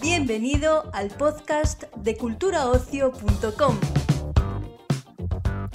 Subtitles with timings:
[0.00, 3.76] Bienvenido al podcast de culturaocio.com.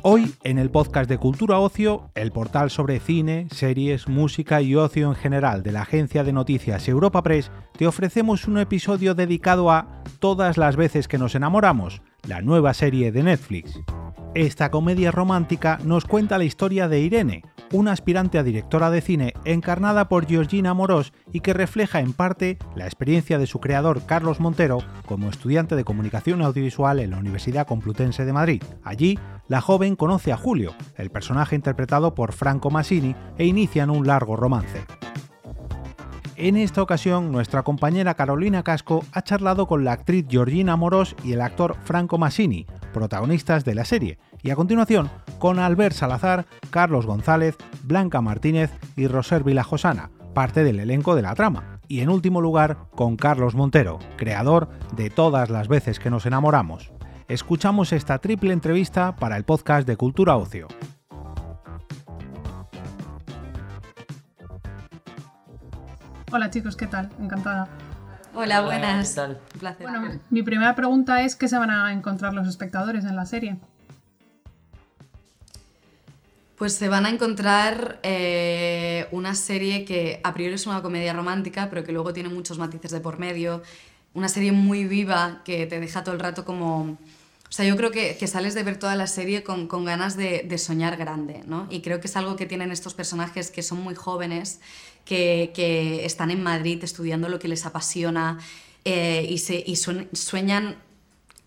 [0.03, 5.09] Hoy, en el podcast de Cultura Ocio, el portal sobre cine, series, música y ocio
[5.09, 10.01] en general de la agencia de noticias Europa Press, te ofrecemos un episodio dedicado a
[10.19, 13.79] Todas las veces que nos enamoramos, la nueva serie de Netflix.
[14.33, 17.43] Esta comedia romántica nos cuenta la historia de Irene,
[17.73, 22.57] una aspirante a directora de cine encarnada por Georgina Moros y que refleja en parte
[22.73, 27.67] la experiencia de su creador Carlos Montero como estudiante de comunicación audiovisual en la Universidad
[27.67, 28.63] Complutense de Madrid.
[28.85, 34.07] Allí, la joven conoce a Julio, el personaje interpretado por Franco Massini, e inician un
[34.07, 34.85] largo romance.
[36.37, 41.33] En esta ocasión, nuestra compañera Carolina Casco ha charlado con la actriz Georgina Moros y
[41.33, 45.09] el actor Franco Massini, protagonistas de la serie, y a continuación
[45.39, 51.35] con Albert Salazar, Carlos González, Blanca Martínez y Roser Vilajosana, parte del elenco de la
[51.35, 51.79] trama.
[51.87, 56.91] Y en último lugar, con Carlos Montero, creador de Todas las veces que nos enamoramos.
[57.27, 60.67] Escuchamos esta triple entrevista para el podcast de Cultura Ocio.
[66.33, 67.09] Hola chicos, ¿qué tal?
[67.19, 67.67] Encantada.
[68.33, 69.09] Hola, buenas.
[69.09, 69.41] ¿Qué tal?
[69.53, 69.87] Un placer.
[69.89, 73.57] Bueno, mi primera pregunta es ¿qué se van a encontrar los espectadores en la serie?
[76.57, 81.67] Pues se van a encontrar eh, una serie que a priori es una comedia romántica,
[81.69, 83.61] pero que luego tiene muchos matices de por medio.
[84.13, 86.97] Una serie muy viva que te deja todo el rato como...
[87.51, 90.95] O sea, yo creo que, sales de ver toda la serie con, ganas de, soñar
[90.95, 91.67] grande, ¿no?
[91.69, 94.61] Y creo que es algo que tienen estos personajes que son muy jóvenes,
[95.03, 98.39] que, están en Madrid estudiando lo que les apasiona
[98.85, 99.75] eh, y,
[100.15, 100.77] sueñan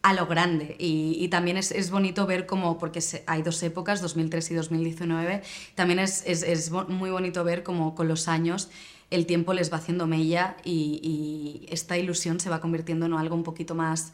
[0.03, 0.77] a lo grande.
[0.79, 5.43] Y, también es, bonito ver cómo, porque hay dos épocas, 2003 y 2019,
[5.75, 8.69] también es muy bonito ver cómo con los años
[9.09, 13.35] el tiempo les va haciendo mella y, y esta ilusión se va convirtiendo en algo
[13.35, 14.13] un poquito más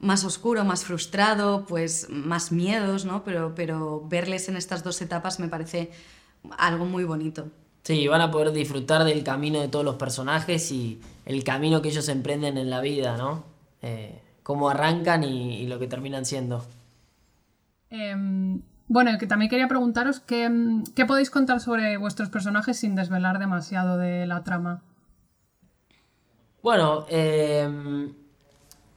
[0.00, 3.22] más oscuro, más frustrado, pues más miedos, ¿no?
[3.22, 5.90] Pero, pero verles en estas dos etapas me parece
[6.58, 7.48] algo muy bonito.
[7.82, 11.88] Sí, van a poder disfrutar del camino de todos los personajes y el camino que
[11.88, 13.44] ellos emprenden en la vida, ¿no?
[13.82, 16.64] Eh, cómo arrancan y, y, lo que terminan siendo.
[17.90, 18.14] Eh,
[18.88, 20.50] bueno, que también quería preguntaros qué,
[20.94, 24.82] qué podéis contar sobre vuestros personajes sin desvelar demasiado de la trama.
[26.62, 28.12] Bueno, eh,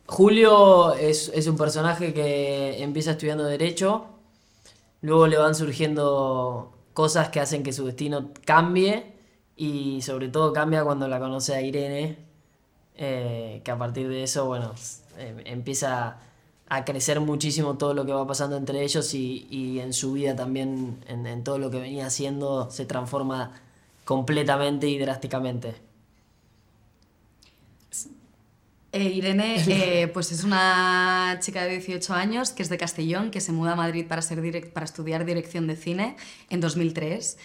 [0.06, 4.06] Julio es, es, un personaje que empieza estudiando Derecho,
[5.02, 9.14] luego le van surgiendo cosas que hacen que su destino cambie
[9.56, 12.18] y sobre todo cambia cuando la conoce a Irene,
[12.96, 14.74] eh, que a partir de eso, bueno,
[15.18, 16.18] eh, empieza
[16.70, 20.36] a crecer muchísimo todo lo que va pasando entre ellos y, y en su vida
[20.36, 23.52] también, en, en todo lo que venía haciendo, se transforma
[24.06, 25.93] completamente y drásticamente.
[28.94, 33.42] Eh, Irene eh, pues es una chica de 18 años que es de Castellón, que
[33.42, 36.16] se muda a Madrid para, ser direct, para estudiar dirección de cine
[36.50, 37.38] en 2003.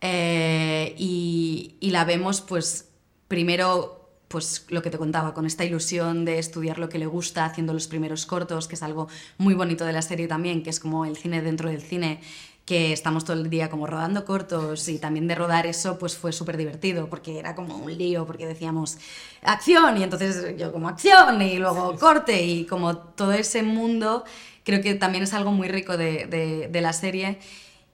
[0.00, 2.88] Eh, y, y, la vemos pues
[3.28, 7.44] primero pues lo que te contaba, con esta ilusión de estudiar lo que le gusta,
[7.44, 9.06] haciendo los primeros cortos, que es algo
[9.38, 12.20] muy bonito de la serie también, que es como el cine dentro del cine,
[12.64, 16.32] que estamos todo el día como rodando cortos y también de rodar eso pues fue
[16.32, 18.96] súper divertido porque era como un lío porque decíamos
[19.42, 24.24] acción y entonces yo como acción y luego corte y como todo ese mundo
[24.64, 27.38] creo que también es algo muy rico de, de, de la serie.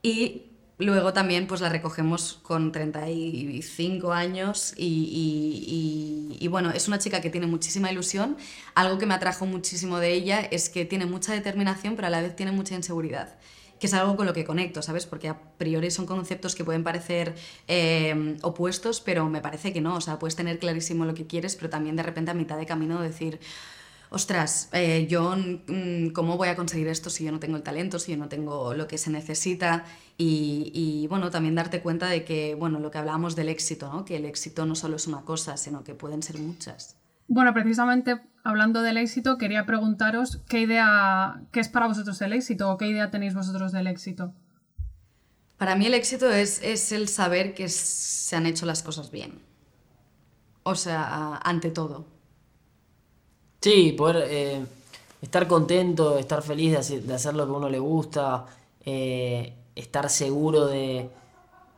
[0.02, 0.44] Y
[0.78, 6.98] luego también pues la recogemos con 35 años y, y, y, y, bueno, es una
[6.98, 8.36] chica que tiene muchísima ilusión.
[8.74, 12.22] Algo que me atrajo muchísimo de ella es que tiene mucha determinación pero a la
[12.22, 13.36] vez tiene mucha inseguridad
[13.80, 15.06] que es algo con lo que conecto, ¿sabes?
[15.06, 17.34] Porque a priori son conceptos que pueden parecer
[17.66, 19.96] eh, opuestos, pero me parece que no.
[19.96, 22.66] O sea, puedes tener clarísimo lo que quieres, pero también de repente a mitad de
[22.66, 23.40] camino decir,
[24.10, 27.98] ostras, eh, yo mm, cómo voy a conseguir esto si yo no tengo el talento,
[27.98, 29.86] si yo no tengo lo que se necesita
[30.18, 34.04] y, y, bueno, también darte cuenta de que, bueno, lo que hablábamos del éxito, ¿no?
[34.04, 36.96] Que el éxito no solo es una cosa, sino que pueden ser muchas.
[37.28, 42.70] Bueno, precisamente hablando del éxito, quería preguntaros qué idea, qué es para vosotros el éxito
[42.70, 44.32] o qué idea tenéis vosotros del éxito.
[45.58, 49.40] Para mí el éxito es, es el saber que se han hecho las cosas bien.
[50.62, 52.06] O sea, ante todo.
[53.60, 54.64] Sí, poder eh,
[55.20, 58.46] estar contento, estar feliz de hacer, de hacer, lo que a uno le gusta,
[58.86, 61.10] eh, estar seguro de,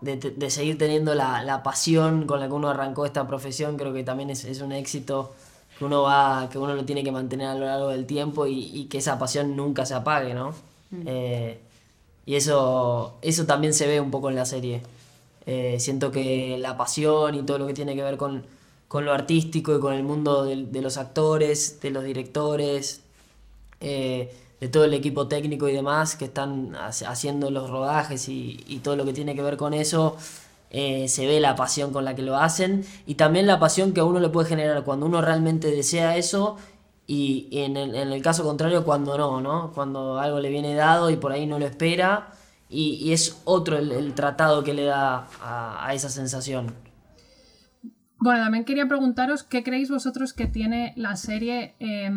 [0.00, 3.92] de, de seguir teniendo la, la, pasión con la que uno arrancó esta profesión, creo
[3.92, 5.34] que también es, es un éxito
[5.82, 8.70] que uno va que uno lo tiene que mantener a lo largo del tiempo y,
[8.72, 10.50] y que esa pasión nunca se apague no
[10.90, 11.02] mm.
[11.06, 11.58] eh,
[12.24, 14.82] Y eso, eso también se ve un poco en la serie.
[15.46, 18.44] Eh, siento que la pasión y todo lo que tiene que ver con,
[18.86, 23.00] con lo artístico y con el mundo de, de los actores, de los directores,
[23.80, 28.78] eh, de todo el equipo técnico y demás que están haciendo los rodajes y, y,
[28.78, 30.16] todo lo que tiene que ver con eso,
[30.74, 34.00] eh, se ve la pasión con la que lo hacen y también la pasión que
[34.00, 36.56] a uno le puede generar cuando uno realmente desea eso
[37.06, 39.72] y, en, el, caso contrario cuando no, ¿no?
[39.74, 42.30] Cuando algo le viene dado y por ahí no lo espera
[42.70, 46.74] y, es otro el, tratado que le da a, esa sensación.
[48.16, 52.10] Bueno, también quería preguntaros qué creéis vosotros que tiene la serie eh,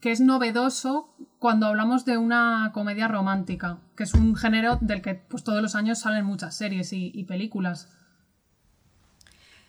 [0.00, 1.08] que es novedoso
[1.46, 5.76] cuando hablamos de una comedia romántica, que es un género del que pues, todos los
[5.76, 7.88] años salen muchas series y, y películas.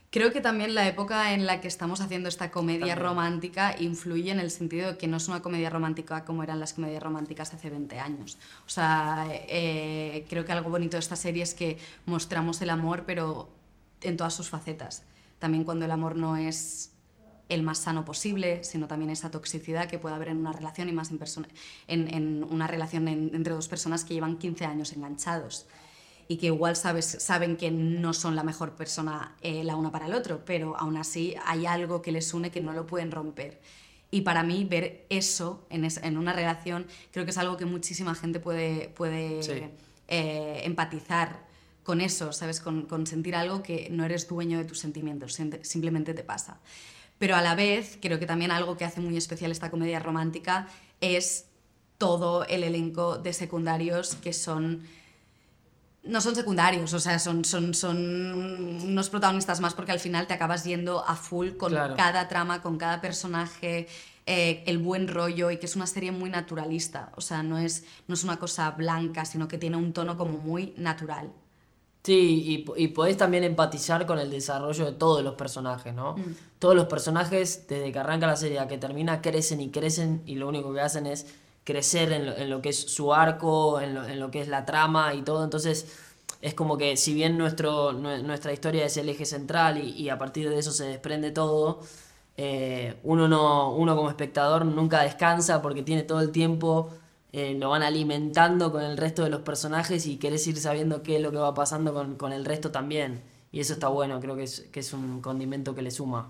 [0.09, 2.97] Creo que también la época en la que estamos haciendo esta comedia también.
[2.97, 6.73] romántica influye en el sentido de que no es una comedia romántica como eran las
[6.73, 8.39] comedias románticas hace 20 años.
[8.65, 11.77] O sea, eh, creo que algo bonito de esta serie es que
[12.07, 13.51] mostramos el amor, pero
[14.01, 15.03] en todas sus facetas.
[15.37, 16.96] También cuando el amor no es
[17.49, 20.91] el más sano posible, sino también esa toxicidad que puede haber en una relación y
[20.91, 21.19] más en,
[21.87, 25.65] en, en una relación en, entre dos personas que llevan 15 años enganchados
[26.27, 30.07] y que igual sabes, saben que no son la mejor persona eh, la una para
[30.07, 33.61] el otro, pero aún así hay algo que les une que no lo pueden romper.
[34.11, 37.65] Y para mí ver eso en, es, en una relación creo que es algo que
[37.65, 39.51] muchísima gente puede, puede sí.
[40.07, 41.45] eh, empatizar
[41.83, 42.59] con eso, ¿sabes?
[42.59, 46.59] Con, con sentir algo que no eres dueño de tus sentimientos, simplemente te pasa.
[47.17, 50.67] Pero a la vez, creo que también algo que hace muy especial esta comedia romántica
[51.01, 51.45] es
[51.97, 54.83] todo el elenco de secundarios que son
[56.03, 60.33] no son secundarios, o sea, son, son, son unos protagonistas más porque al final te
[60.33, 61.95] acabas yendo a full con claro.
[61.97, 63.87] cada trama, con cada personaje,
[64.25, 67.83] eh, el buen rollo y que es una serie muy naturalista, o sea, no es,
[68.07, 71.31] no es una cosa blanca, sino que tiene un tono como muy natural.
[72.07, 76.15] Sí, y, y podés también empatizar con el desarrollo de todos los personajes, ¿no?
[76.15, 76.35] Mm.
[76.57, 80.35] Todos los personajes, desde que arranca la serie a que termina, crecen y crecen y
[80.35, 81.27] lo único que hacen es
[81.65, 84.47] crecer en lo, en lo que es su arco, en lo, en lo, que es
[84.47, 85.43] la trama y todo.
[85.43, 85.97] Entonces,
[86.41, 90.17] es como que si bien nuestro, nuestra historia es el eje central y, y a
[90.17, 91.81] partir de eso se desprende todo,
[92.37, 96.89] eh, uno, no, uno como espectador nunca descansa porque tiene todo el tiempo
[97.37, 101.17] eh, lo van alimentando con el resto de los personajes y querés ir sabiendo qué
[101.17, 103.21] es lo que va pasando con, con el resto también.
[103.51, 106.29] Y eso está bueno, creo que es, que es un condimento que le suma.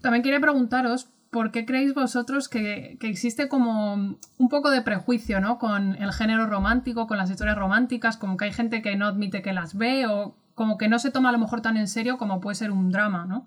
[0.00, 5.42] También quería preguntaros, ¿por qué creéis vosotros que, que, existe como un poco de prejuicio
[5.42, 5.58] ¿no?
[5.58, 9.42] con el género romántico, con las historias románticas, como que hay gente que no admite
[9.42, 12.16] que las ve o como que no se toma a lo mejor tan en serio
[12.16, 13.46] como puede ser un drama, ¿no?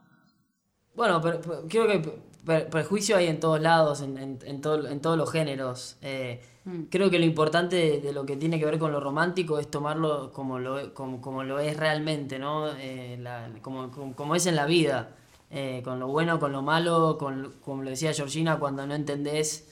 [0.93, 4.99] Bueno, pero, pero creo que prejuicio hay en todos lados, en, en, en, todo, en
[4.99, 5.97] todos los géneros.
[6.01, 6.83] Eh, mm.
[6.89, 9.69] Creo que lo importante de, de, lo que tiene que ver con lo romántico es
[9.69, 12.67] tomarlo como lo, como, como lo es realmente, ¿no?
[12.77, 15.15] Eh, la, como, como, como, es en la vida.
[15.51, 19.67] Eh, con lo bueno, con lo malo, con, como lo decía Georgina, cuando no entendés.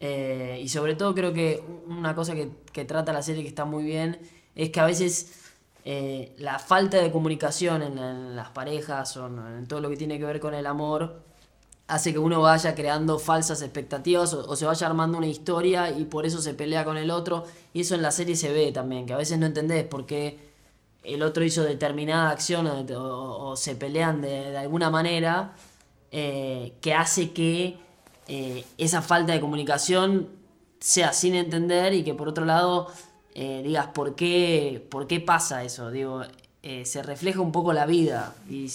[0.00, 3.84] Y sobre todo creo que una cosa que, que, trata la serie que está muy
[3.84, 4.18] bien
[4.54, 5.54] es que a veces
[6.36, 10.26] la falta de comunicación en, en las parejas o en todo lo que tiene que
[10.26, 11.24] ver con el amor
[11.86, 16.24] hace que uno vaya creando falsas expectativas o, se vaya armando una historia y por
[16.24, 17.44] eso se pelea con el otro.
[17.72, 20.38] Y eso en la serie se ve también, que a veces no entendés por qué
[21.02, 22.66] el otro hizo determinada acción
[22.96, 25.52] o, se pelean de, alguna manera
[26.10, 27.76] eh, que hace que
[28.28, 30.30] eh, esa falta de comunicación
[30.80, 32.88] sea sin entender y que por otro lado
[33.34, 35.90] eh, digas por qué, por qué pasa eso.
[35.90, 36.22] Digo,
[36.84, 38.70] se refleja un poco la vida y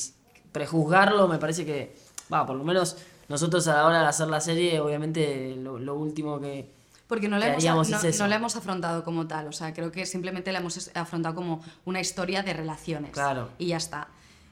[0.52, 1.96] prejuzgarlo me parece que
[2.32, 5.96] va, por lo menos nosotros a la hora de hacer la serie, obviamente lo, lo
[5.96, 6.72] último que,
[7.10, 10.06] porque no la, hemos, no, no la hemos afrontado como tal, o sea, creo que
[10.06, 13.10] simplemente la hemos afrontado como una historia de relaciones.
[13.10, 13.50] Claro.
[13.58, 14.10] Y ya está.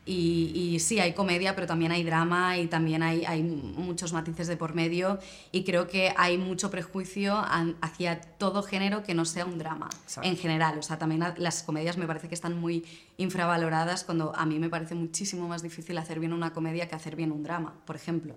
[0.07, 4.47] Y, y, sí, hay comedia, pero también hay drama y también hay, hay muchos matices
[4.47, 5.19] de por medio.
[5.51, 7.35] Y creo que hay mucho prejuicio
[7.81, 10.29] hacia todo género que no sea un drama, Exacto.
[10.29, 10.79] en general.
[10.79, 12.85] O sea, también las comedias me parece que están muy
[13.17, 17.17] infravaloradas cuando a mí me parece muchísimo más difícil hacer bien una comedia que hacer
[17.17, 18.35] bien un drama, por ejemplo.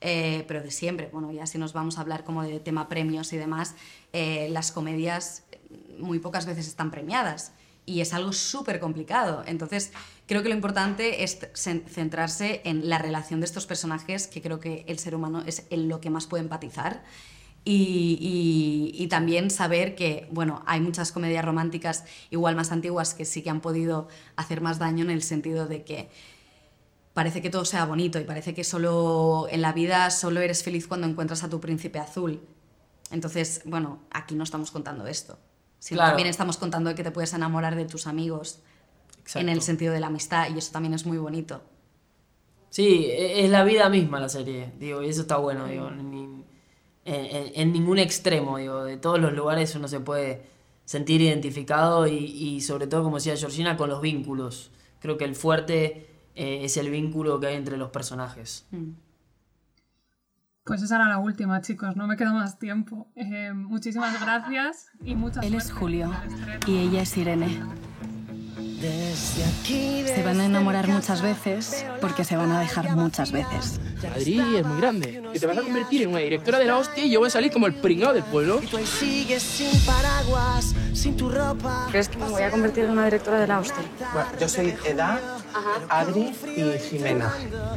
[0.00, 3.32] Eh, pero de siempre, bueno, ya si nos vamos a hablar como de tema premios
[3.32, 3.76] y demás,
[4.12, 5.44] eh, las comedias
[6.00, 7.52] muy pocas veces están premiadas
[7.84, 9.42] y es algo súper complicado.
[9.46, 9.92] Entonces,
[10.26, 14.84] creo que lo importante es centrarse en la relación de estos personajes, que creo que
[14.88, 17.02] el ser humano es en lo que más puede empatizar.
[17.64, 23.42] Y, y, también saber que, bueno, hay muchas comedias románticas igual más antiguas que sí
[23.42, 26.10] que han podido hacer más daño en el sentido de que
[27.14, 30.88] parece que todo sea bonito y parece que solo en la vida solo eres feliz
[30.88, 32.40] cuando encuentras a tu príncipe azul.
[33.12, 35.38] Entonces, bueno, aquí no estamos contando esto.
[35.82, 36.10] Sino Claro.
[36.12, 38.60] también estamos contando que te puedes enamorar de tus amigos
[39.34, 41.60] en el sentido de la amistad y eso también es muy bonito.
[42.70, 46.44] Sí, e- es la vida misma la serie, digo, y eso está bueno, digo, en,
[47.04, 50.42] en- en ningún extremo, digo, de todos los lugares uno se puede
[50.84, 54.70] sentir identificado y, y sobre todo, como decía Georgina, con los vínculos.
[55.00, 58.66] Creo que el fuerte eh, es el vínculo que hay entre los personajes.
[60.64, 63.08] Pues esa era la última, chicos, no me queda más tiempo.
[63.16, 66.12] Eh, muchísimas gracias y muchas Él es Julio
[66.66, 67.60] y ella es Irene.
[68.82, 73.80] Se van a enamorar muchas veces porque se van a dejar muchas veces.
[74.02, 75.22] Madrid es muy grande.
[75.34, 77.30] Y te vas a convertir en una directora de la hostia y yo voy a
[77.30, 78.60] salir como el pringao del pueblo.
[78.70, 81.86] Tú ahí sigues sin paraguas, sin tu ropa.
[81.90, 83.84] ¿Crees que me voy a convertir en una directora de la hostia?
[84.12, 84.74] Bueno, yo soy
[85.52, 87.32] Eda, Adri y Jimena.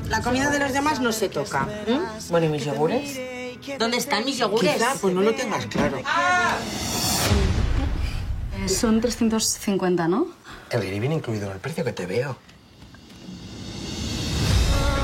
[0.09, 1.67] La comida de los demás no se toca.
[1.87, 1.99] ¿m?
[2.29, 3.19] Bueno, ¿y mis yogures?
[3.77, 4.73] ¿Dónde están mis yogures?
[4.73, 5.97] Quizá pues no lo tengas claro.
[8.67, 10.27] Son 350, ¿no?
[10.69, 12.37] El guiri viene incluido en el precio que te veo.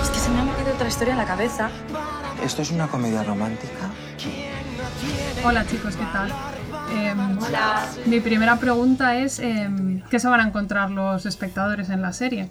[0.02, 1.70] Es que se me ha metido otra historia en la cabeza.
[2.44, 3.92] ¿Esto es una comedia romántica?
[5.44, 6.32] Hola chicos, ¿qué tal?
[6.92, 7.38] Em,
[8.06, 12.50] Mi primera pregunta es, em, ¿qué se van a encontrar los espectadores en la serie?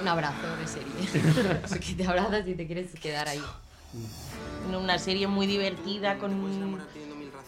[0.00, 1.58] Un abrazo de serie.
[1.68, 3.42] Porque te abrazas y te quieres quedar ahí.
[4.68, 6.78] Una serie muy divertida, con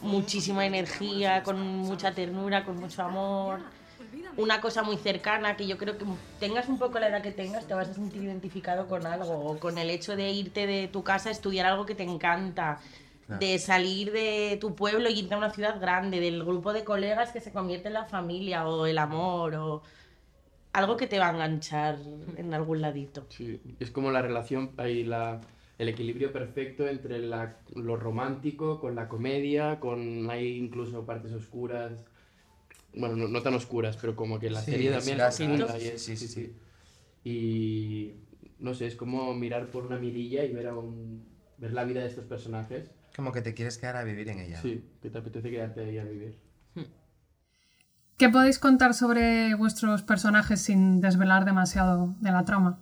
[0.00, 3.60] muchísima energía, con mucha ternura, con mucho amor.
[4.36, 6.06] Una cosa muy cercana que yo creo que
[6.38, 9.32] tengas un poco la edad que tengas, te vas a sentir identificado con algo.
[9.32, 12.78] O con el hecho de irte de tu casa a estudiar algo que te encanta.
[13.38, 17.30] De salir de tu pueblo y irte a una ciudad grande, del grupo de colegas
[17.32, 19.82] que se convierte en la familia, o el amor, o
[20.72, 21.98] algo que te va a enganchar
[22.36, 23.26] en algún ladito.
[23.28, 25.40] Sí, es como la relación, hay la,
[25.78, 32.04] el equilibrio perfecto entre la- lo romántico con la comedia, con hay incluso partes oscuras,
[32.94, 35.18] bueno, no, no tan oscuras, pero como que la Sí, serie sí, también
[35.78, 36.56] y es- Sí, sí, sí.
[37.24, 38.14] Y
[38.58, 41.24] no sé, es como mirar por una mirilla y ver, a un,
[41.58, 42.90] ver la vida de estos personajes.
[43.16, 44.60] Como que te quieres quedar a vivir en ella.
[44.60, 46.38] Sí, que te apetece quedarte ahí a vivir.
[48.16, 52.78] ¿Qué podéis contar sobre vuestros personajes sin desvelar demasiado de la trama?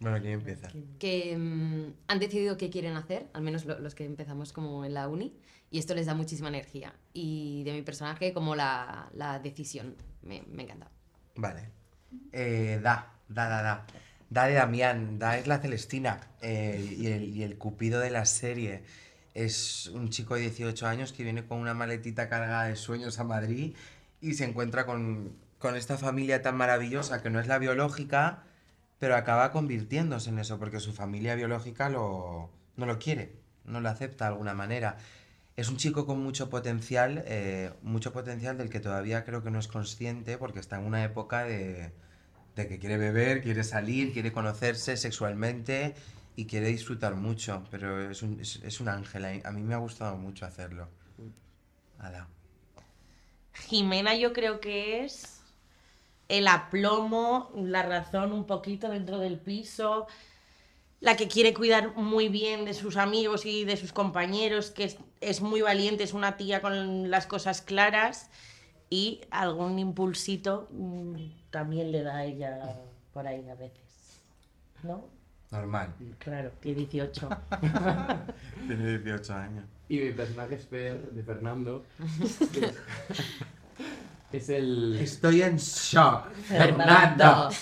[0.00, 0.68] Bueno, ¿quién empieza?
[0.98, 4.94] Que mm, han decidido qué quieren hacer, al menos lo- los que empezamos como en
[4.94, 5.36] la uni,
[5.70, 6.94] y esto les da muchísima energía.
[7.12, 9.94] Y de mi personaje como la, la decisión.
[10.22, 10.90] Me, me encanta.
[11.36, 11.70] Vale.
[12.32, 13.86] Eh, da, da, da, da.
[14.30, 18.82] Da de Damián, Da es la Celestina eh, y, el, el cupido de la serie.
[19.34, 23.24] Es un chico de 18 años que viene con una maletita cargada de sueños a
[23.24, 23.74] Madrid
[24.20, 28.42] y se encuentra con, con esta familia tan maravillosa que no es la biológica,
[28.98, 33.32] pero acaba convirtiéndose en eso porque su familia biológica lo, no lo quiere,
[33.64, 34.98] no lo acepta de alguna manera.
[35.56, 39.58] Es un chico con mucho potencial, eh, mucho potencial del que todavía creo que no
[39.58, 41.92] es consciente porque está en una época de,
[42.58, 45.94] de que quiere beber, quiere salir, quiere conocerse sexualmente
[46.34, 49.78] y quiere disfrutar mucho, pero es un, es, un ángel, a a mí me ha
[49.78, 50.88] gustado mucho hacerlo.
[52.00, 52.26] Ala.
[53.68, 55.40] Jimena yo creo que es
[56.28, 60.08] el aplomo, la razón un poquito dentro del piso,
[61.00, 64.98] la que quiere cuidar muy bien de sus amigos y de sus compañeros, que es,
[65.20, 68.30] es muy valiente, es una tía con las cosas claras
[68.90, 72.76] y algún impulsito mm, también le da a ella
[73.12, 74.22] por ahí a veces.
[74.82, 75.08] ¿No?
[75.50, 75.94] Normal.
[76.18, 77.28] Claro, tiene 18.
[78.66, 79.64] Tiene 18 años.
[79.88, 81.84] Y mi personaje es Fer, de Fernando.
[81.98, 82.38] es-
[84.32, 84.98] es el...
[85.00, 86.30] Estoy en shock.
[86.32, 87.48] Fernando.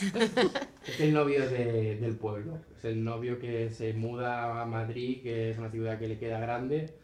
[0.87, 2.59] Es el novio de- del pueblo.
[2.77, 6.39] Es el novio que se muda a Madrid, que es una ciudad que le queda
[6.39, 6.95] grande.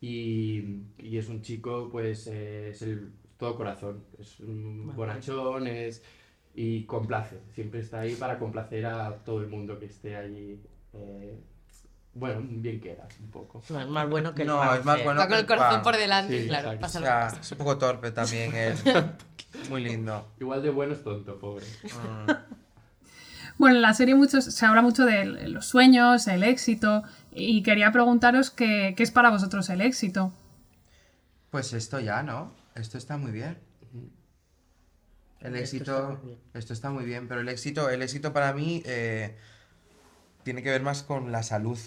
[0.00, 4.04] Y, y es un chico, pues, eh, es el todo corazón.
[4.18, 6.04] Es un bonachón, es,
[6.54, 7.40] y complace.
[7.54, 10.60] Siempre está ahí para complacer a todo el mundo que esté allí.
[10.94, 11.40] eh,
[12.14, 13.62] bueno, bien queda, un poco.
[13.70, 15.70] Más- más bueno que el No, pan, es más bueno Va con que el corazón
[15.76, 15.82] pan.
[15.82, 17.40] por delante, Sí, claro, pasa O lo sea, que pasa.
[17.40, 18.74] es un poco torpe también él.
[19.70, 20.28] Muy lindo.
[20.38, 21.64] Igual de bueno es tonto, pobre.
[21.84, 22.30] Mm.
[23.58, 27.92] Bueno, en la serie muchos, se habla mucho de los sueños, el éxito, y quería
[27.92, 30.32] preguntaros qué, qué es para vosotros el éxito.
[31.50, 32.52] Pues esto ya, ¿no?
[32.74, 33.58] Esto está muy bien.
[35.42, 36.20] El Esto éxito,
[36.52, 39.34] está esto está muy bien, pero el éxito, el éxito para mí eh,
[40.44, 41.78] tiene que ver más con la salud.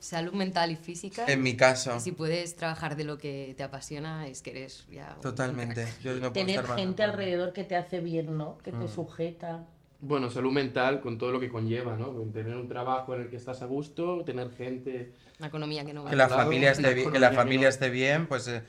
[0.00, 1.24] Salud mental y física.
[1.26, 1.98] En mi caso.
[1.98, 5.16] Si puedes trabajar de lo que te apasiona, es que eres ya.
[5.20, 5.88] Totalmente.
[6.02, 8.58] Yo no puedo Tener estar gente alrededor que te hace bien, ¿no?
[8.58, 8.88] Que te Mm.
[8.88, 9.66] sujeta.
[10.00, 12.14] Bueno, salud mental con todo lo que conlleva, ¿no?
[12.14, 15.12] Con tener un trabajo en el que estás a gusto, tener gente...
[15.40, 18.28] Una economía que no va Que la familia esté bien, que la familia esté bien,
[18.28, 18.62] pues eh,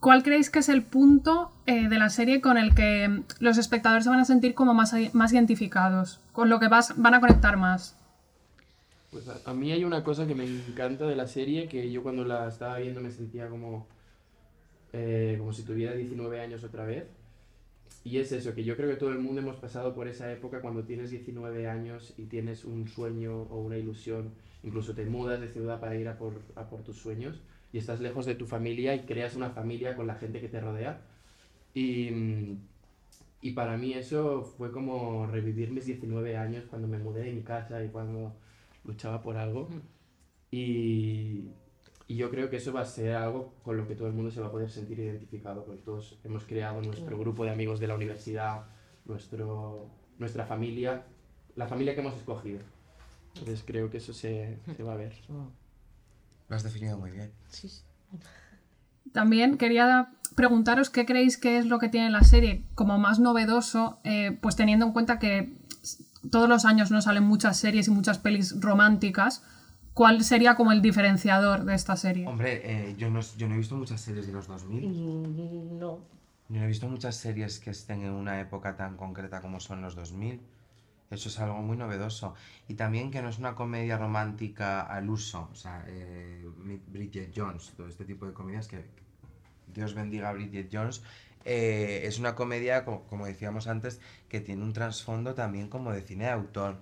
[0.00, 4.04] ¿Cuál creéis que es el punto eh, de la serie con el que los espectadores
[4.04, 6.20] se van a sentir como más, más identificados?
[6.32, 7.98] Con lo que vas, van a conectar más.
[9.10, 12.02] Pues a, a, mí hay una cosa que me encanta de la serie, que yo
[12.02, 13.86] cuando la estaba viendo me sentía como,
[14.94, 17.04] eh, como si tuviera 19 años otra vez.
[18.02, 20.62] Y es eso, que yo creo que todo el mundo hemos pasado por esa época
[20.62, 24.30] cuando tienes 19 años y tienes un sueño o una ilusión,
[24.62, 28.00] incluso te mudas de ciudad para ir a por, a por tus sueños y estás
[28.00, 31.00] lejos de tu familia y creas una familia con la gente que te rodea.
[31.74, 32.56] Y,
[33.40, 37.42] y para mí eso fue como revivir mis 19 años cuando me mudé de mi
[37.42, 38.34] casa y cuando
[38.84, 39.68] luchaba por algo.
[40.50, 41.50] Y,
[42.08, 44.32] y yo creo que eso va a ser algo con lo que todo el mundo
[44.32, 47.86] se va a poder sentir identificado, porque todos hemos creado nuestro grupo de amigos de
[47.86, 48.66] la universidad,
[49.04, 51.04] nuestro, nuestra familia,
[51.54, 52.58] la familia que hemos escogido.
[53.36, 55.12] Entonces creo que eso se, se va a ver.
[56.50, 57.30] Lo has definido muy bien.
[57.48, 57.70] Sí.
[59.12, 64.00] También quería preguntaros qué creéis que es lo que tiene la serie como más novedoso,
[64.02, 65.56] eh, pues teniendo en cuenta que
[66.30, 69.44] todos los años no salen muchas series y muchas pelis románticas.
[69.94, 72.26] ¿Cuál sería como el diferenciador de esta serie?
[72.26, 74.88] Hombre, eh, yo, no, yo no he visto muchas series de los 2000.
[74.88, 75.98] Mm, No.
[76.48, 79.82] Yo no he visto muchas series que estén en una época tan concreta como son
[79.82, 80.40] los 2000.
[81.10, 82.34] Eso es algo muy novedoso.
[82.68, 85.48] Y también que no es una comedia romántica al uso.
[85.50, 86.48] O sea, eh,
[86.88, 88.84] Bridget Jones, todo este tipo de comedias que,
[89.74, 91.02] Dios bendiga a Bridget Jones.
[91.44, 96.02] eh, es una comedia, como, como decíamos antes, que tiene un trasfondo también como de
[96.02, 96.76] cine de autor.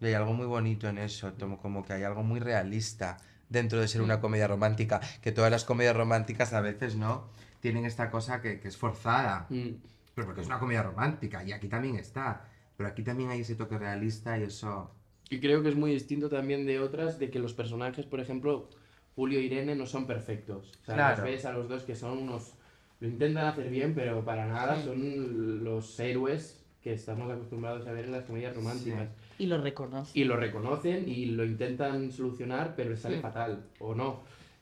[0.00, 3.80] Y hay algo muy bonito en eso, como, como que hay algo muy realista dentro
[3.80, 5.00] de ser una comedia romántica.
[5.22, 7.28] Que todas las comedias románticas a veces, ¿no?
[7.60, 9.46] Tienen esta cosa que, que es forzada.
[9.48, 12.47] Pero porque es una comedia romántica y aquí también está.
[12.78, 14.88] Pero aquí también hay ese toque realista y eso...
[15.30, 18.70] Y creo que es muy distinto también de otras, de que los personajes, por ejemplo,
[19.16, 20.70] Julio e Irene no son perfectos.
[20.82, 21.24] O sea, Claro.
[21.24, 22.54] ves a los dos que son unos...
[23.00, 28.04] Lo intentan hacer bien, pero para nada son los héroes que estamos acostumbrados a ver
[28.04, 29.08] en las comedias románticas.
[29.40, 30.16] Y lo reconoce.
[30.18, 33.22] Y lo reconocen y lo intentan solucionar, pero les sale Mm.
[33.22, 34.20] fatal, o no.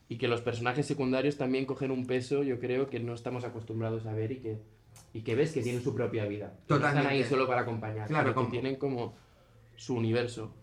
[0.09, 4.07] Y que los personajes secundarios también cogen un peso, yo creo, que no estamos acostumbrados
[4.07, 4.57] a ver y que,
[5.13, 6.53] y que ves que tienen su propia vida.
[6.69, 7.29] No están ahí Totalmente.
[7.29, 9.15] solo para acompañar, Claro, que tienen como
[9.75, 10.53] su universo.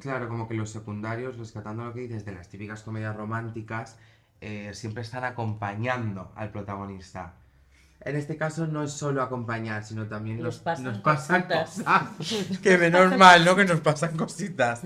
[0.00, 3.98] Claro, como que los secundarios, rescatando lo que dices de las típicas comedias románticas,
[4.40, 7.34] eh, siempre están acompañando al protagonista.
[8.00, 11.82] En este caso no es solo acompañar, sino también Nos nos, pasan nos pasan cositas.
[12.18, 12.58] cosas.
[12.62, 13.54] que menos mal, ¿no?
[13.54, 14.82] Que nos pasan cositas.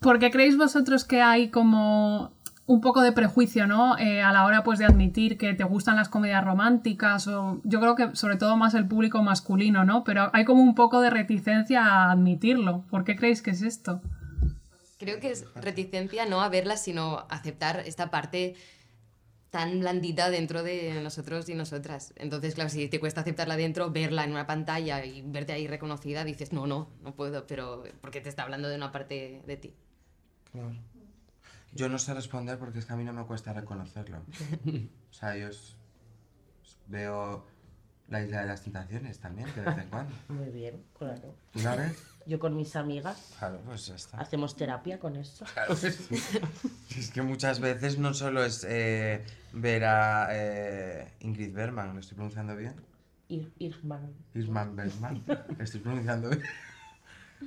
[0.00, 2.32] ¿Por qué creéis vosotros que hay como
[2.66, 3.96] un poco de prejuicio, ¿no?
[3.98, 7.80] Eh, a la hora pues de admitir que te gustan las comedias románticas o yo
[7.80, 10.02] creo que sobre todo más el público masculino, ¿no?
[10.02, 12.84] Pero hay como un poco de reticencia a admitirlo.
[12.90, 14.02] ¿Por qué creéis que es esto?
[14.98, 18.56] Creo que es reticencia no a verla, sino aceptar esta parte
[19.50, 22.12] tan blandita dentro de nosotros y nosotras.
[22.16, 26.24] Entonces, claro, si te cuesta aceptarla dentro, verla en una pantalla y verte ahí reconocida,
[26.24, 29.72] dices, no, no, no puedo, pero porque te está hablando de una parte de ti.
[30.50, 30.74] Claro.
[31.76, 34.22] Yo no sé responder porque es que a mí no me cuesta reconocerlo.
[35.10, 35.48] O sea, yo
[36.88, 37.46] veo
[38.08, 40.14] la isla de las tentaciones también, de vez en cuando.
[40.28, 41.34] Muy bien, claro.
[41.52, 41.96] ¿Tú la ves?
[42.26, 44.18] Yo con mis amigas Claro, pues ya está.
[44.20, 45.44] hacemos terapia con esto.
[45.54, 45.74] Claro.
[45.74, 52.16] Es que muchas veces no solo es eh, ver a eh, Ingrid Bergman, ¿lo estoy
[52.16, 52.74] pronunciando bien?
[53.28, 54.12] Ir- Irman.
[54.34, 56.42] Irman Bergman, ¿lo estoy pronunciando bien?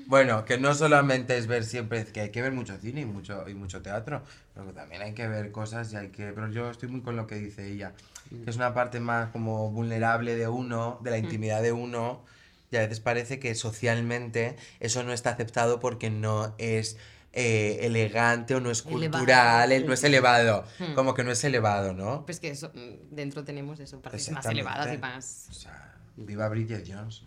[0.05, 3.47] Bueno, que no solamente es ver siempre, que hay que ver mucho cine y mucho,
[3.49, 4.21] y mucho teatro,
[4.53, 6.31] pero que también hay que ver cosas y hay que...
[6.33, 7.93] Pero yo estoy muy con lo que dice ella,
[8.29, 12.23] que es una parte más como vulnerable de uno, de la intimidad de uno,
[12.71, 16.97] y a veces parece que socialmente eso no está aceptado porque no es
[17.33, 20.93] eh, elegante o no es cultural, el- no es elevado, Hmm.
[20.95, 22.25] como que no es elevado, ¿no?
[22.25, 25.47] Pues que eso, mm, dentro tenemos eso, partes más elevadas y más...
[25.51, 27.21] O sea, viva Bridget Jones.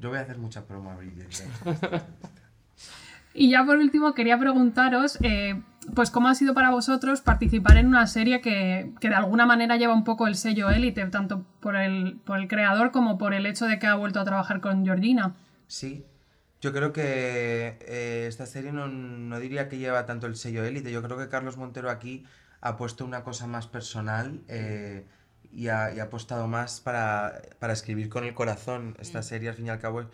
[0.00, 1.28] Yo voy a hacer mucha promo a Bridget.
[3.34, 5.62] Y ya por último quería preguntaros, eh,
[5.94, 9.76] pues cómo ha sido para vosotros participar en una serie que, que de alguna manera
[9.76, 13.46] lleva un poco el sello élite, tanto por el, por el creador como por el
[13.46, 15.34] hecho de que ha vuelto a trabajar con Georgina.
[15.66, 16.04] Sí,
[16.60, 20.92] yo creo que eh, esta serie no, no diría que lleva tanto el sello élite.
[20.92, 22.24] Yo creo que Carlos Montero aquí
[22.60, 25.06] ha puesto una cosa más personal eh,
[25.52, 28.96] y, ha, y ha apostado más para, para escribir con el corazón.
[29.00, 30.04] Esta serie, al fin y al cabo,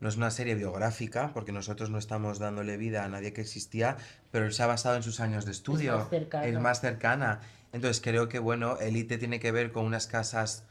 [0.00, 3.96] no es una serie biográfica, porque nosotros no estamos dándole vida a nadie que existía,
[4.30, 5.98] pero él se ha basado en sus años de estudio.
[5.98, 6.46] más cercana.
[6.46, 7.40] Es más cercana.
[7.72, 10.64] Entonces creo que, bueno, Elite tiene que ver con unas casas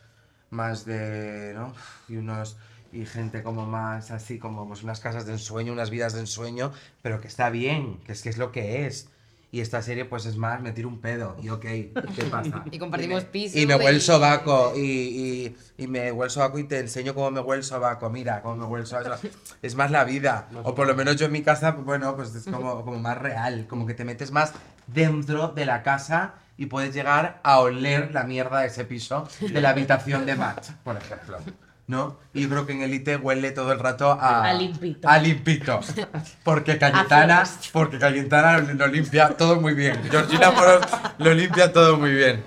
[0.49, 1.73] más de, ¿no?
[2.07, 2.57] Y unos
[2.93, 6.71] y gente como más así como pues, unas casas de ensueño, unas vidas de ensueño,
[7.01, 9.09] pero que está bien, que es que es lo que es.
[9.49, 11.37] Y esta serie, pues es más, me tiro un pedo.
[11.41, 12.63] Y ok, ¿qué pasa?
[12.71, 13.57] Y compartimos piso.
[13.57, 14.73] Y me huele el sobaco.
[14.75, 18.09] Y, y, y me huele el sobaco y te enseño cómo me huele el sobaco.
[18.09, 19.15] Mira, cómo me huele el sobaco.
[19.61, 20.49] Es más la vida.
[20.63, 23.67] O por lo menos yo en mi casa, bueno, pues es como, como más real.
[23.69, 24.51] Como que te metes más
[24.87, 29.61] dentro de la casa y puedes llegar a oler la mierda de ese piso de
[29.61, 31.37] la habitación de Matt, por ejemplo.
[31.87, 32.17] ¿No?
[32.33, 34.43] Y yo creo que en Elite huele todo el rato a...
[34.43, 35.07] A limpito.
[35.07, 35.79] A limpito.
[36.43, 39.97] Porque Cayetana, porque Cayetana lo limpia todo muy bien.
[40.11, 40.81] Georgina Moros
[41.17, 42.43] lo limpia todo muy bien.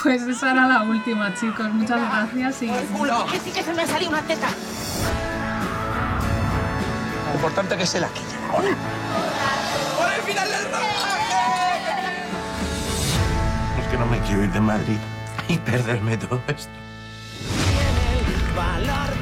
[0.00, 1.68] Pues esa era la última, chicos.
[1.70, 2.68] Muchas gracias y...
[2.68, 4.48] Que sí que se me ha salido una teta.
[7.26, 8.68] Lo importante es que se la quiten ahora.
[9.98, 10.66] ¡Por el final del
[13.82, 14.98] Es que no me quiero ir de Madrid
[15.48, 16.87] y perderme todo esto.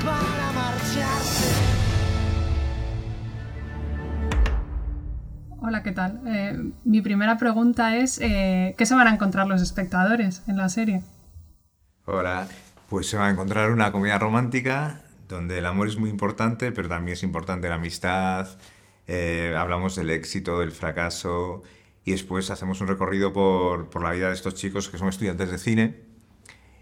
[0.06, 1.54] Valor para marcharse.
[5.60, 6.20] Hola, ¿qué tal?
[6.26, 10.68] Eh, mi primera pregunta es, eh, ¿qué se van a encontrar los espectadores en la
[10.68, 11.02] serie?
[12.04, 12.46] Hola,
[12.88, 16.88] pues se va a encontrar una comedia romántica donde el amor es muy importante, pero
[16.88, 18.46] también es importante la amistad.
[19.08, 21.62] eh, hablamos del éxito, del fracaso
[22.04, 25.50] y después hacemos un recorrido por, por la vida de estos chicos que son estudiantes
[25.50, 26.00] de cine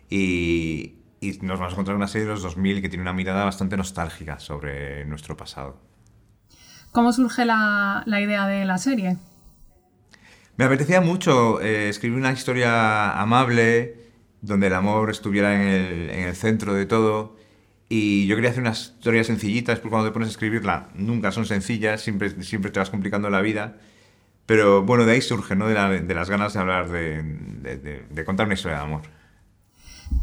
[0.09, 3.45] y, y nos vamos a encontrar una serie de los 2000 que tiene una mirada
[3.45, 5.81] bastante nostálgica sobre nuestro pasado.
[6.93, 9.17] ¿Cómo surge la, la idea de la serie?
[10.57, 13.97] Me apetecía mucho eh, escribir una historia amable,
[14.41, 17.37] donde el amor estuviera en el, en el centro de todo.
[17.89, 21.45] Y yo quería hacer unas historias sencillitas, porque cuando te pones a escribirla nunca son
[21.47, 23.77] sencillas, siempre, siempre te vas complicando la vida.
[24.47, 25.69] Pero bueno, de ahí surge, ¿no?
[25.69, 28.85] De, la- de las ganas de hablar, de, de- de- de contar una historia de
[28.85, 29.03] amor.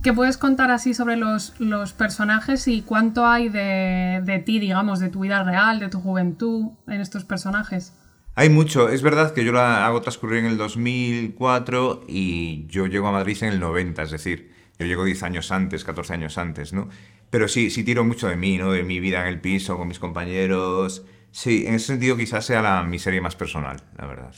[0.03, 4.99] ¿Qué puedes contar así sobre los, los personajes y cuánto hay de, de ti, digamos,
[4.99, 7.93] de tu vida real, de tu juventud en estos personajes?
[8.35, 8.89] Hay mucho.
[8.89, 13.37] Es verdad que yo la hago transcurrir en el 2004 y yo llego a Madrid
[13.41, 16.89] en el 90, es decir, yo llego 10 años antes, 14 años antes, ¿no?
[17.29, 18.71] Pero sí, sí tiro mucho de mí, ¿no?
[18.71, 21.05] De mi vida en el piso, con mis compañeros.
[21.31, 24.33] Sí, en ese sentido quizás sea la, mi serie más personal, la verdad.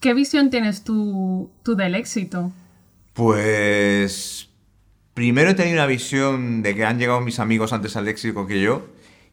[0.00, 2.52] ¿Qué visión tienes tú, tú del éxito?
[3.14, 4.50] Pues
[5.14, 8.60] primero he tenido una visión de que han llegado mis amigos antes al éxito que
[8.60, 8.86] yo.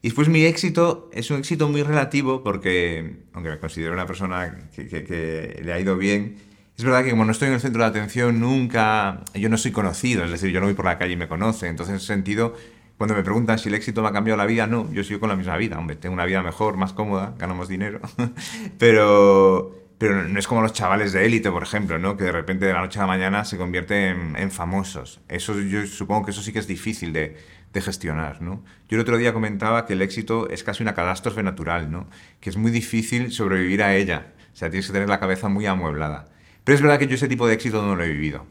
[0.03, 4.69] Y después mi éxito es un éxito muy relativo porque, aunque me considero una persona
[4.75, 6.37] que, le ha ido bien,
[6.75, 9.71] es verdad que como no estoy en el centro de atención nunca, yo no soy
[9.71, 11.69] conocido, es decir, yo no voy por la calle y me conocen.
[11.69, 12.55] Entonces, en ese sentido,
[12.97, 15.29] cuando me preguntan si el éxito me ha cambiado la vida, no, yo sigo con
[15.29, 15.77] la misma vida.
[15.77, 17.99] Hombre, tengo una vida mejor, más cómoda, gano más dinero.
[18.79, 22.17] pero, pero no es como los chavales de élite, por ejemplo, ¿no?
[22.17, 25.19] Que de repente de la noche a la mañana se convierten en, famosos.
[25.27, 27.37] Eso yo supongo que eso sí que es difícil de,
[27.71, 28.63] de gestionar, ¿no?
[28.89, 32.09] Yo el otro día comentaba que el éxito es casi una catástrofe natural, ¿no?
[32.39, 34.33] Que es muy difícil sobrevivir a ella.
[34.51, 36.29] O sea, tienes que tener la cabeza muy amueblada.
[36.63, 38.47] Pero es verdad que yo ese tipo de éxito no lo he vivido.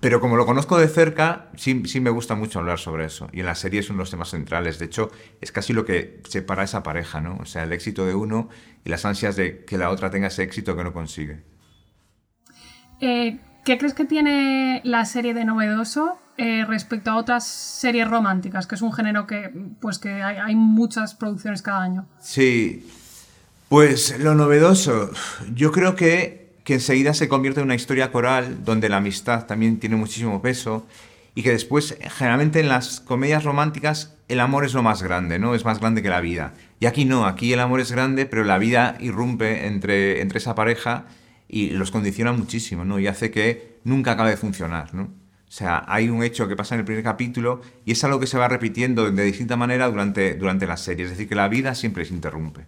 [0.00, 3.28] Pero como lo conozco de cerca, sí, sí me gusta mucho hablar sobre eso.
[3.30, 4.78] Y en la serie es uno de los temas centrales.
[4.78, 5.10] De hecho,
[5.42, 7.36] es casi lo que separa esa pareja, ¿no?
[7.42, 8.48] O sea, el éxito de uno
[8.86, 11.42] y las ansias de que la otra tenga ese éxito que no consigue.
[13.00, 18.68] Eh, ¿Qué crees que tiene la serie de novedoso eh, respecto a otras series románticas?
[18.68, 22.06] Que es un género que, pues, que hay, hay muchas producciones cada año.
[22.20, 22.88] Sí,
[23.68, 25.10] pues lo novedoso,
[25.52, 29.80] yo creo que, que enseguida se convierte en una historia coral donde la amistad también
[29.80, 30.86] tiene muchísimo peso
[31.36, 35.54] y que después, generalmente en las comedias románticas, el amor es lo más grande, ¿no?
[35.54, 36.54] Es más grande que la vida.
[36.80, 40.54] Y aquí no, aquí el amor es grande, pero la vida irrumpe entre, entre esa
[40.54, 41.04] pareja
[41.46, 42.98] y los condiciona muchísimo, ¿no?
[42.98, 45.02] Y hace que nunca acabe de funcionar, ¿no?
[45.02, 48.26] O sea, hay un hecho que pasa en el primer capítulo y es algo que
[48.26, 51.04] se va repitiendo de distinta manera durante, durante la serie.
[51.04, 52.66] Es decir, que la vida siempre se interrumpe.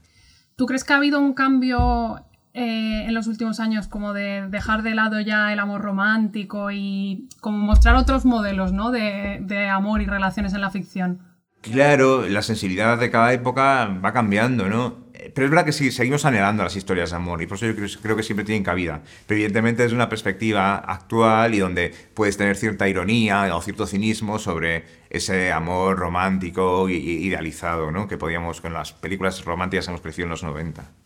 [0.57, 2.23] ¿Tú crees que ha habido un cambio
[2.55, 7.29] eh, en los últimos años como de dejar de lado ya el amor romántico y
[7.41, 8.91] como mostrar otros modelos ¿no?
[8.91, 11.21] de, amor y relaciones en la ficción?
[11.61, 15.09] Claro, la sensibilidad de cada época va cambiando, ¿no?
[15.13, 17.67] Eh, Pero es verdad que sí, seguimos anhelando las historias de amor y por eso
[17.67, 19.03] yo creo, que siempre tienen cabida.
[19.27, 24.39] Pero evidentemente desde una perspectiva actual y donde puedes tener cierta ironía o cierto cinismo
[24.39, 28.09] sobre ese amor romántico y idealizado, ¿no?
[28.09, 30.98] Que podíamos, con las películas románticas hemos crecido en los 90.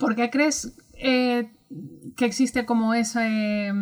[0.00, 1.52] ¿Por qué crees eh,
[2.16, 3.72] que existe como ese,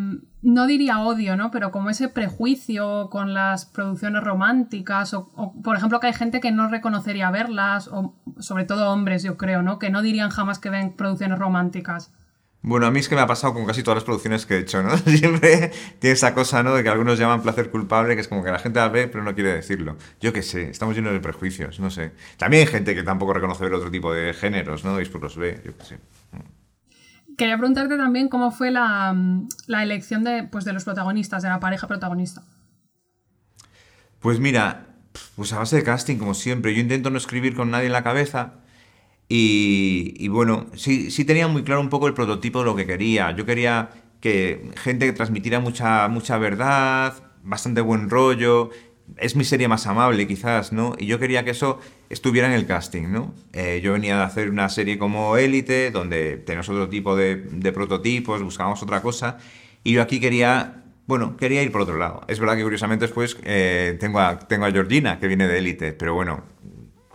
[0.43, 1.51] no diría odio, ¿no?
[1.51, 6.41] Pero como ese prejuicio con las producciones románticas o, o, por ejemplo, que hay gente
[6.41, 9.79] que no reconocería verlas, o sobre todo hombres, yo creo, ¿no?
[9.79, 12.13] Que no dirían jamás que ven producciones románticas.
[12.61, 14.59] Bueno, a mí es que me ha pasado con casi todas las producciones que he
[14.59, 14.97] hecho, ¿no?
[15.07, 16.75] Siempre tiene esa cosa, ¿no?
[16.75, 19.23] De que algunos llaman placer culpable, que es como que la gente la ve, pero
[19.23, 19.97] no quiere decirlo.
[20.21, 22.13] Yo qué sé, estamos llenos de prejuicios, no sé.
[22.37, 24.97] También hay gente que tampoco reconoce ver otro tipo de géneros, ¿no?
[24.97, 25.99] Y después los ve, yo qué sé.
[27.37, 29.15] Quería preguntarte también cómo fue la,
[29.69, 32.43] la elección de, pues, de los protagonistas, de la pareja protagonista.
[34.19, 34.87] Pues mira,
[35.37, 36.75] pues a base de casting, como siempre.
[36.75, 38.55] Yo intento no escribir con nadie en la cabeza.
[39.29, 43.31] Y, bueno, sí, sí tenía muy claro un poco el prototipo de lo que quería.
[43.33, 48.71] Yo quería que gente que transmitiera mucha, mucha verdad, bastante buen rollo.
[49.17, 50.95] Es mi serie más amable, quizás, ¿no?
[50.99, 51.79] Y yo quería que eso
[52.11, 53.35] estuviera en el casting, ¿no?
[53.53, 57.73] Eh, yo venía de hacer una serie como Élite, donde tenemos otro tipo de, de
[57.73, 59.39] prototipos, buscábamos otra cosa.
[59.85, 62.21] Y yo aquí quería bueno, quería ir por otro lado.
[62.29, 66.13] Es verdad que curiosamente después eh, tengo, tengo a Georgina, que viene de élite, pero
[66.13, 66.45] bueno,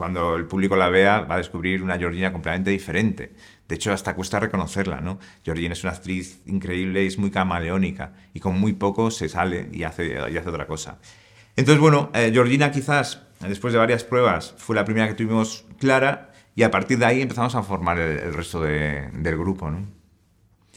[0.04, 3.32] cuando el público la vea va a descubrir una Georgina completamente diferente.
[3.70, 5.18] De hecho, hasta cuesta reconocerla, ¿no?
[5.46, 9.84] Georgina es una actriz increíble es muy camaleónica, y con muy poco se sale y
[9.84, 11.00] hace, otra cosa.
[11.56, 16.34] Entonces, bueno, eh, Georgina quizás, después de varias pruebas, fue la primera que tuvimos clara,
[16.54, 19.88] y a partir de ahí empezamos a formar el, resto de, del grupo, ¿no?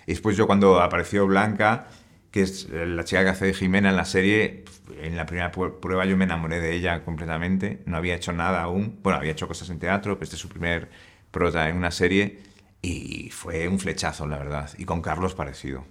[0.07, 1.89] Y después yo cuando apareció Blanca,
[2.37, 4.67] que es la chica que hace de Jimena en la serie,
[5.01, 8.99] en la primera prueba yo me enamoré de ella completamente, no había hecho nada aún,
[9.03, 10.91] bueno, había hecho cosas en teatro, pero este es su primer
[11.31, 12.43] prota en una serie
[12.83, 15.87] y fue un flechazo, la verdad, y con Carlos parecido.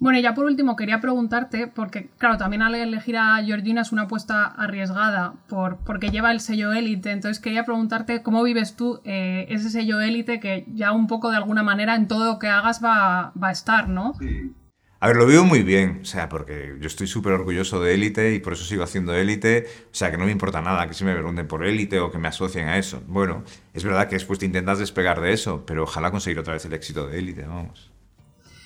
[0.00, 3.92] Bueno, y ya por último quería preguntarte, porque claro, también al elegir a Georgina es
[3.92, 9.00] una apuesta arriesgada por, porque lleva el sello élite, entonces quería preguntarte cómo vives tú
[9.04, 12.48] eh, ese sello élite que ya un poco de alguna manera en todo lo que
[12.48, 14.12] hagas va, va a estar, ¿no?
[14.18, 14.52] Sí.
[14.98, 18.34] A ver, lo veo muy bien, o sea, porque yo estoy súper orgulloso de élite
[18.34, 21.04] y por eso sigo haciendo élite, o sea, que no me importa nada que se
[21.04, 23.02] me pregunten por élite o que me asocien a eso.
[23.06, 26.64] Bueno, es verdad que después te intentas despegar de eso, pero ojalá conseguir otra vez
[26.64, 27.92] el éxito de élite, vamos.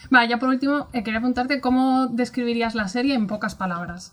[0.08, 4.12] Vale, ya por último, eh, quería preguntarte cómo describirías la serie en pocas palabras.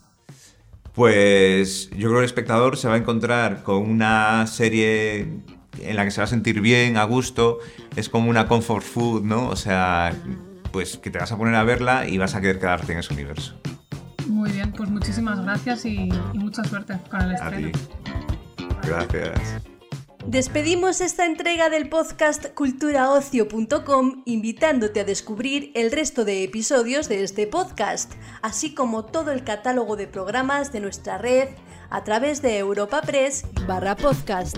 [0.94, 5.44] Pues yo creo que el espectador se va a encontrar con una serie
[5.82, 7.60] en la que se va a sentir bien, a gusto,
[7.96, 9.48] es como una comfort food, ¿no?
[9.50, 10.14] O sea,
[10.78, 13.12] pues que te vas a poner a verla y vas a querer quedarte en ese
[13.12, 13.60] universo.
[14.28, 17.70] Muy bien, pues muchísimas gracias y, y mucha suerte con el estreno.
[17.70, 17.80] A ti.
[18.88, 19.40] Gracias.
[20.28, 27.48] Despedimos esta entrega del podcast culturaocio.com invitándote a descubrir el resto de episodios de este
[27.48, 28.14] podcast,
[28.44, 31.50] así como todo el catálogo de programas de nuestra red
[31.90, 34.58] a través de Europa Press barra podcast.